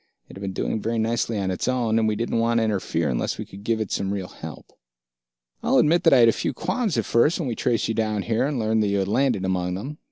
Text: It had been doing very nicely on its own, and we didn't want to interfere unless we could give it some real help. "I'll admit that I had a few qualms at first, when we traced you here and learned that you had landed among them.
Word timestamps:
It 0.29 0.35
had 0.35 0.41
been 0.41 0.51
doing 0.53 0.81
very 0.81 0.97
nicely 0.97 1.37
on 1.37 1.51
its 1.51 1.67
own, 1.67 1.99
and 1.99 2.07
we 2.07 2.15
didn't 2.15 2.39
want 2.39 2.57
to 2.57 2.63
interfere 2.63 3.07
unless 3.07 3.37
we 3.37 3.45
could 3.45 3.63
give 3.63 3.79
it 3.79 3.91
some 3.91 4.11
real 4.11 4.29
help. 4.29 4.73
"I'll 5.61 5.77
admit 5.77 6.05
that 6.05 6.13
I 6.13 6.17
had 6.17 6.27
a 6.27 6.31
few 6.31 6.55
qualms 6.55 6.97
at 6.97 7.05
first, 7.05 7.37
when 7.37 7.47
we 7.47 7.53
traced 7.53 7.87
you 7.87 7.93
here 7.93 8.47
and 8.47 8.57
learned 8.57 8.81
that 8.81 8.87
you 8.87 8.97
had 8.97 9.07
landed 9.07 9.45
among 9.45 9.75
them. 9.75 9.99